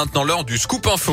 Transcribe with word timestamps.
maintenant 0.00 0.24
l'heure 0.24 0.44
du 0.44 0.56
scoop 0.56 0.86
info. 0.86 1.12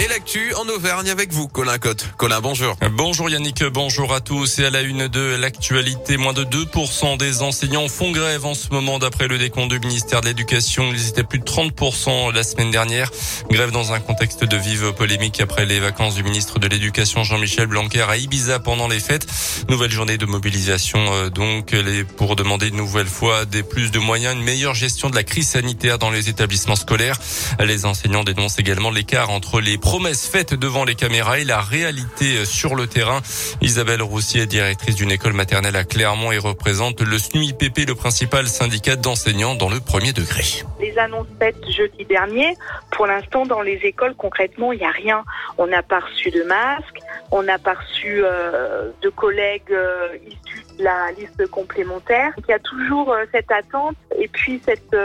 Et 0.00 0.08
l'actu 0.08 0.52
en 0.54 0.68
Auvergne 0.68 1.08
avec 1.08 1.32
vous, 1.32 1.46
Colin 1.46 1.78
Cotte. 1.78 2.08
Colin, 2.16 2.40
bonjour. 2.40 2.74
Bonjour 2.90 3.30
Yannick, 3.30 3.62
bonjour 3.62 4.12
à 4.12 4.20
tous. 4.20 4.58
Et 4.58 4.64
à 4.64 4.70
la 4.70 4.82
une 4.82 5.06
de 5.06 5.36
l'actualité, 5.36 6.16
moins 6.16 6.32
de 6.32 6.42
2% 6.42 7.16
des 7.16 7.42
enseignants 7.42 7.88
font 7.88 8.10
grève 8.10 8.44
en 8.44 8.54
ce 8.54 8.70
moment 8.70 8.98
d'après 8.98 9.28
le 9.28 9.38
décompte 9.38 9.70
du 9.70 9.78
ministère 9.78 10.20
de 10.20 10.26
l'Éducation. 10.26 10.90
Ils 10.92 11.08
étaient 11.08 11.22
plus 11.22 11.38
de 11.38 11.44
30% 11.44 12.34
la 12.34 12.42
semaine 12.42 12.72
dernière. 12.72 13.08
Grève 13.48 13.70
dans 13.70 13.92
un 13.92 14.00
contexte 14.00 14.42
de 14.42 14.56
vive 14.56 14.92
polémique 14.94 15.40
après 15.40 15.64
les 15.64 15.78
vacances 15.78 16.16
du 16.16 16.24
ministre 16.24 16.58
de 16.58 16.66
l'Éducation 16.66 17.22
Jean-Michel 17.22 17.68
Blanquer 17.68 18.02
à 18.08 18.16
Ibiza 18.16 18.58
pendant 18.58 18.88
les 18.88 19.00
fêtes. 19.00 19.28
Nouvelle 19.68 19.92
journée 19.92 20.18
de 20.18 20.26
mobilisation 20.26 20.98
euh, 21.12 21.30
donc 21.30 21.72
pour 22.16 22.34
demander 22.34 22.68
une 22.68 22.76
nouvelle 22.76 23.06
fois 23.06 23.44
des 23.44 23.62
plus 23.62 23.92
de 23.92 24.00
moyens, 24.00 24.34
une 24.34 24.42
meilleure 24.42 24.74
gestion 24.74 25.08
de 25.08 25.14
la 25.14 25.22
crise 25.22 25.50
sanitaire 25.50 25.98
dans 25.98 26.10
les 26.10 26.28
établissements 26.28 26.74
scolaires. 26.74 27.16
Les 27.60 27.86
enseignants 27.86 28.24
dénoncent 28.24 28.58
également 28.58 28.90
l'écart 28.90 29.30
entre 29.30 29.60
les 29.60 29.78
promesses 29.84 30.26
faites 30.26 30.54
devant 30.54 30.84
les 30.84 30.94
caméras 30.94 31.38
et 31.38 31.44
la 31.44 31.60
réalité 31.60 32.46
sur 32.46 32.74
le 32.74 32.86
terrain. 32.86 33.20
Isabelle 33.60 34.02
Roussier 34.02 34.42
est 34.42 34.46
directrice 34.46 34.96
d'une 34.96 35.10
école 35.10 35.34
maternelle 35.34 35.76
à 35.76 35.84
Clermont 35.84 36.32
et 36.32 36.38
représente 36.38 37.02
le 37.02 37.18
SNUIPP, 37.18 37.86
le 37.86 37.94
principal 37.94 38.46
syndicat 38.46 38.96
d'enseignants 38.96 39.54
dans 39.54 39.68
le 39.68 39.80
premier 39.80 40.14
degré. 40.14 40.42
Les 40.80 40.96
annonces 40.98 41.26
faites 41.38 41.70
jeudi 41.70 42.06
dernier, 42.06 42.56
pour 42.92 43.06
l'instant 43.06 43.44
dans 43.44 43.60
les 43.60 43.78
écoles 43.84 44.14
concrètement 44.16 44.72
il 44.72 44.78
n'y 44.78 44.86
a 44.86 44.90
rien. 44.90 45.22
On 45.58 45.66
n'a 45.66 45.82
pas 45.82 46.00
reçu 46.00 46.30
de 46.30 46.42
masques, 46.44 47.00
on 47.30 47.42
n'a 47.42 47.58
pas 47.58 47.74
reçu 47.74 48.22
euh, 48.24 48.90
de 49.02 49.10
collègues 49.10 49.70
euh, 49.70 50.16
issus 50.26 50.63
la 50.78 51.12
liste 51.12 51.46
complémentaire. 51.48 52.32
Il 52.38 52.44
y 52.48 52.52
a 52.52 52.58
toujours 52.58 53.12
euh, 53.12 53.24
cette 53.32 53.50
attente 53.50 53.96
et 54.16 54.28
puis 54.28 54.60
cette 54.64 54.96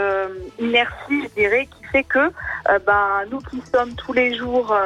inertie, 0.58 1.22
je 1.22 1.42
dirais, 1.42 1.66
qui 1.66 1.84
fait 1.84 2.04
que 2.04 2.30
ben, 2.86 3.24
nous 3.30 3.40
qui 3.40 3.60
sommes 3.72 3.94
tous 3.94 4.12
les 4.12 4.34
jours 4.34 4.76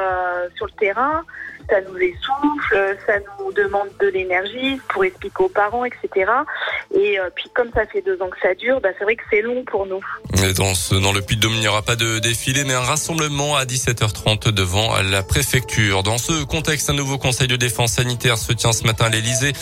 sur 0.55 0.65
le 0.65 0.71
terrain, 0.71 1.23
ça 1.69 1.81
nous 1.81 1.97
essouffle, 1.97 2.97
ça 3.05 3.13
nous 3.39 3.51
demande 3.53 3.89
de 3.99 4.07
l'énergie 4.07 4.79
pour 4.89 5.03
expliquer 5.03 5.43
aux 5.43 5.49
parents, 5.49 5.85
etc. 5.85 6.31
Et 6.93 7.19
euh, 7.19 7.29
puis 7.35 7.49
comme 7.53 7.69
ça 7.73 7.85
fait 7.85 8.01
deux 8.01 8.21
ans 8.21 8.29
que 8.29 8.39
ça 8.41 8.53
dure, 8.55 8.81
bah, 8.81 8.89
c'est 8.97 9.03
vrai 9.03 9.15
que 9.15 9.23
c'est 9.29 9.41
long 9.41 9.63
pour 9.63 9.85
nous. 9.85 10.01
dans, 10.55 10.73
ce, 10.75 10.95
dans 10.95 11.11
le 11.11 11.21
Puy-de-Dôme, 11.21 11.53
il 11.53 11.59
n'y 11.59 11.67
aura 11.67 11.81
pas 11.81 11.95
de 11.95 12.19
défilé, 12.19 12.63
mais 12.63 12.73
un 12.73 12.81
rassemblement 12.81 13.55
à 13.55 13.65
17h30 13.65 14.51
devant 14.51 15.01
la 15.01 15.23
préfecture. 15.23 16.03
Dans 16.03 16.17
ce 16.17 16.43
contexte, 16.43 16.89
un 16.89 16.93
nouveau 16.93 17.17
conseil 17.17 17.47
de 17.47 17.55
défense 17.55 17.93
sanitaire 17.93 18.37
se 18.37 18.53
tient 18.53 18.71
ce 18.71 18.83
matin 18.83 19.05
à 19.05 19.09
l'Elysée. 19.09 19.53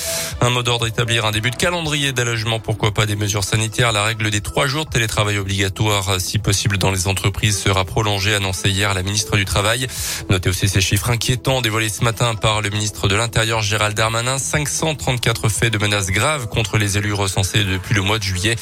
Un 0.41 0.49
mot 0.49 0.63
d'ordre 0.63 0.87
établir 0.87 1.25
un 1.25 1.31
début 1.31 1.51
de 1.51 1.55
calendrier 1.55 2.11
d'allègement, 2.11 2.59
pourquoi 2.59 2.91
pas 2.91 3.05
des 3.05 3.15
mesures 3.15 3.43
sanitaires. 3.43 3.91
La 3.91 4.03
règle 4.03 4.29
des 4.29 4.41
trois 4.41 4.67
jours 4.67 4.85
de 4.85 4.89
télétravail 4.89 5.37
obligatoire, 5.37 6.19
si 6.19 6.39
possible 6.39 6.77
dans 6.77 6.91
les 6.91 7.07
entreprises, 7.07 7.57
sera 7.59 7.85
prolongée, 7.85 8.35
annoncée 8.35 8.69
hier 8.69 8.93
la 8.93 9.03
ministre 9.03 9.37
du 9.37 9.45
Travail. 9.45 9.87
Notez 10.29 10.49
aussi 10.49 10.67
ces 10.67 10.81
chiffres 10.81 11.09
inquiétants 11.09 11.61
dévoilés 11.61 11.89
ce 11.93 12.03
matin 12.03 12.33
par 12.33 12.61
le 12.61 12.71
ministre 12.71 13.07
de 13.07 13.15
l'Intérieur 13.15 13.61
Gérald 13.61 13.95
Darmanin. 13.95 14.39
534 14.39 15.47
faits 15.47 15.71
de 15.71 15.77
menaces 15.77 16.09
graves 16.09 16.47
contre 16.47 16.79
les 16.79 16.97
élus 16.97 17.13
recensés 17.13 17.63
depuis 17.63 17.93
le 17.93 18.01
mois 18.01 18.17
de 18.17 18.23
juillet, 18.23 18.55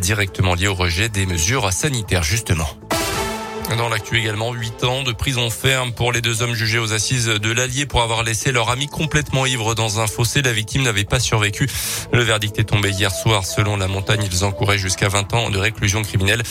directement 0.00 0.54
liés 0.54 0.68
au 0.68 0.74
rejet 0.74 1.08
des 1.08 1.24
mesures 1.24 1.72
sanitaires 1.72 2.22
justement. 2.22 2.68
Dans 3.70 3.88
l'actu 3.88 4.18
également, 4.18 4.52
8 4.52 4.84
ans 4.84 5.02
de 5.02 5.12
prison 5.12 5.50
ferme 5.50 5.92
pour 5.92 6.12
les 6.12 6.20
deux 6.20 6.42
hommes 6.42 6.54
jugés 6.54 6.78
aux 6.78 6.92
assises 6.92 7.26
de 7.26 7.50
l'Allier 7.50 7.86
pour 7.86 8.02
avoir 8.02 8.22
laissé 8.22 8.52
leur 8.52 8.70
ami 8.70 8.86
complètement 8.86 9.46
ivre 9.46 9.74
dans 9.74 10.00
un 10.00 10.06
fossé. 10.06 10.42
La 10.42 10.52
victime 10.52 10.82
n'avait 10.82 11.04
pas 11.04 11.18
survécu. 11.18 11.68
Le 12.12 12.22
verdict 12.22 12.58
est 12.58 12.64
tombé 12.64 12.90
hier 12.90 13.10
soir. 13.10 13.44
Selon 13.44 13.76
la 13.76 13.88
montagne, 13.88 14.20
ils 14.30 14.44
encouraient 14.44 14.78
jusqu'à 14.78 15.08
20 15.08 15.34
ans 15.34 15.50
de 15.50 15.58
réclusion 15.58 16.02
criminelle 16.02 16.42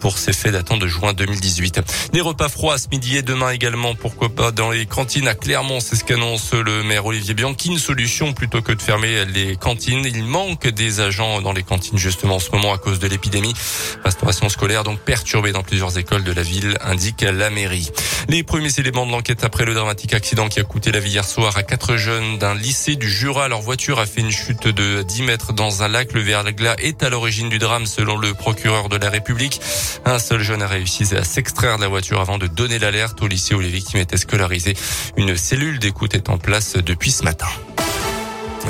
pour 0.00 0.18
ces 0.18 0.32
faits 0.32 0.52
datant 0.52 0.76
de 0.76 0.88
juin 0.88 1.12
2018. 1.12 1.80
Des 2.12 2.20
repas 2.20 2.48
froids 2.48 2.78
ce 2.78 2.88
midi 2.88 3.18
et 3.18 3.22
demain 3.22 3.50
également, 3.50 3.94
pourquoi 3.94 4.30
pas 4.30 4.50
dans 4.50 4.70
les 4.70 4.86
cantines 4.86 5.28
à 5.28 5.34
Clermont. 5.34 5.80
C'est 5.80 5.96
ce 5.96 6.04
qu'annonce 6.04 6.54
le 6.54 6.82
maire 6.82 7.06
Olivier 7.06 7.34
Bianchi. 7.34 7.68
Une 7.68 7.78
solution 7.78 8.32
plutôt 8.32 8.62
que 8.62 8.72
de 8.72 8.82
fermer 8.82 9.24
les 9.26 9.56
cantines. 9.56 10.04
Il 10.04 10.24
manque 10.24 10.66
des 10.66 11.00
agents 11.00 11.40
dans 11.40 11.52
les 11.52 11.62
cantines 11.62 11.98
justement 11.98 12.36
en 12.36 12.40
ce 12.40 12.50
moment 12.50 12.72
à 12.72 12.78
cause 12.78 12.98
de 12.98 13.06
l'épidémie. 13.06 13.54
Restauration 14.02 14.48
scolaire 14.48 14.82
donc 14.82 14.98
perturbée 15.00 15.52
dans 15.52 15.62
plusieurs 15.62 15.96
écoles 15.98 16.24
de 16.24 16.32
la 16.32 16.42
indique 16.80 17.22
la 17.22 17.50
mairie. 17.50 17.90
Les 18.28 18.42
premiers 18.42 18.78
éléments 18.78 19.06
de 19.06 19.10
l'enquête 19.12 19.44
après 19.44 19.64
le 19.64 19.74
dramatique 19.74 20.14
accident 20.14 20.48
qui 20.48 20.60
a 20.60 20.64
coûté 20.64 20.92
la 20.92 21.00
vie 21.00 21.10
hier 21.10 21.24
soir 21.24 21.56
à 21.56 21.62
quatre 21.62 21.96
jeunes 21.96 22.38
d'un 22.38 22.54
lycée 22.54 22.96
du 22.96 23.10
Jura. 23.10 23.48
Leur 23.48 23.60
voiture 23.60 23.98
a 23.98 24.06
fait 24.06 24.20
une 24.20 24.30
chute 24.30 24.68
de 24.68 25.02
10 25.02 25.22
mètres 25.22 25.52
dans 25.52 25.82
un 25.82 25.88
lac. 25.88 26.12
Le 26.12 26.20
verglas 26.20 26.76
est 26.78 27.02
à 27.02 27.10
l'origine 27.10 27.48
du 27.48 27.58
drame 27.58 27.86
selon 27.86 28.16
le 28.16 28.34
procureur 28.34 28.88
de 28.88 28.96
la 28.96 29.10
République. 29.10 29.60
Un 30.04 30.18
seul 30.18 30.40
jeune 30.40 30.62
a 30.62 30.66
réussi 30.66 31.14
à 31.14 31.24
s'extraire 31.24 31.76
de 31.76 31.82
la 31.82 31.88
voiture 31.88 32.20
avant 32.20 32.38
de 32.38 32.46
donner 32.46 32.78
l'alerte 32.78 33.20
au 33.22 33.26
lycée 33.26 33.54
où 33.54 33.60
les 33.60 33.68
victimes 33.68 34.00
étaient 34.00 34.16
scolarisées. 34.16 34.76
Une 35.16 35.36
cellule 35.36 35.78
d'écoute 35.78 36.14
est 36.14 36.28
en 36.28 36.38
place 36.38 36.76
depuis 36.76 37.10
ce 37.10 37.24
matin. 37.24 37.48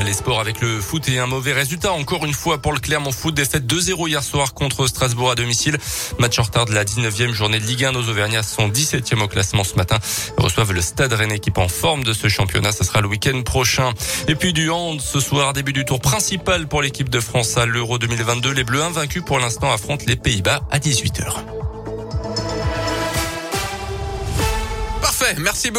Les 0.03 0.13
sports 0.13 0.41
avec 0.41 0.61
le 0.61 0.81
foot 0.83 1.09
et 1.09 1.19
un 1.19 1.27
mauvais 1.27 1.53
résultat 1.53 1.93
encore 1.93 2.27
une 2.27 2.35
fois 2.35 2.59
pour 2.59 2.73
le 2.73 2.79
Clermont 2.79 3.11
Foot. 3.11 3.35
Défaite 3.35 3.65
2-0 3.65 4.09
hier 4.09 4.23
soir 4.23 4.53
contre 4.53 4.87
Strasbourg 4.87 5.31
à 5.31 5.35
domicile. 5.35 5.79
Match 6.19 6.39
en 6.39 6.43
retard 6.43 6.67
de 6.67 6.75
la 6.75 6.85
19e 6.85 7.33
journée 7.33 7.59
de 7.59 7.65
Ligue 7.65 7.85
1. 7.85 7.93
Nos 7.93 8.09
Auvergnats 8.11 8.43
sont 8.43 8.69
17e 8.69 9.23
au 9.23 9.29
classement 9.29 9.65
ce 9.65 9.77
matin. 9.77 9.97
Reçoivent 10.37 10.73
le 10.73 10.83
Stade 10.83 11.13
Rennais 11.15 11.37
équipe 11.37 11.57
en 11.57 11.69
forme 11.69 12.05
de 12.05 12.13
ce 12.13 12.29
championnat. 12.29 12.73
Ce 12.73 12.85
sera 12.85 13.01
le 13.01 13.09
week-end 13.09 13.41
prochain. 13.43 13.93
Et 14.29 14.35
puis 14.35 14.53
du 14.53 14.69
hand 14.69 15.01
ce 15.01 15.21
soir, 15.21 15.55
début 15.55 15.73
du 15.73 15.87
tour 15.87 16.01
principal 16.01 16.69
pour 16.69 16.83
l'équipe 16.83 17.09
de 17.09 17.21
France 17.21 17.57
à 17.57 17.65
l'Euro 17.65 17.99
2022. 17.99 18.53
Les 18.53 18.65
Bleus 18.65 18.83
invaincus 18.83 19.23
pour 19.25 19.39
l'instant 19.39 19.73
affrontent 19.73 20.05
les 20.07 20.17
Pays-Bas 20.17 20.61
à 20.71 20.79
18h. 20.79 21.35
Parfait. 25.01 25.37
Merci 25.39 25.71
beaucoup. 25.71 25.73